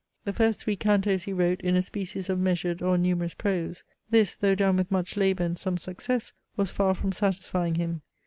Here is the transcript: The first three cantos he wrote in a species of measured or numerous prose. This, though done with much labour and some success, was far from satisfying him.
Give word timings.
The 0.25 0.33
first 0.33 0.63
three 0.63 0.75
cantos 0.77 1.25
he 1.25 1.31
wrote 1.31 1.61
in 1.61 1.75
a 1.75 1.83
species 1.83 2.27
of 2.27 2.39
measured 2.39 2.81
or 2.81 2.97
numerous 2.97 3.35
prose. 3.35 3.83
This, 4.09 4.35
though 4.35 4.55
done 4.55 4.77
with 4.77 4.89
much 4.89 5.15
labour 5.15 5.43
and 5.43 5.59
some 5.59 5.77
success, 5.77 6.33
was 6.57 6.71
far 6.71 6.95
from 6.95 7.11
satisfying 7.11 7.75
him. 7.75 8.01